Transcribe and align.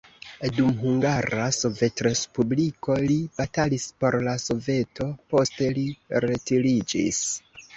Dum 0.59 0.69
Hungara 0.83 1.43
Sovetrespubliko 1.57 2.95
li 3.05 3.19
batalis 3.41 3.87
por 4.01 4.19
la 4.29 4.35
Soveto, 4.47 5.11
poste 5.35 5.69
li 5.79 5.85
retiriĝis. 6.27 7.23